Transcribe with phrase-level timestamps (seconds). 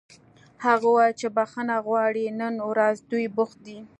[0.65, 3.79] هغه وویل چې بښنه غواړي نن ورځ دوی بوخت دي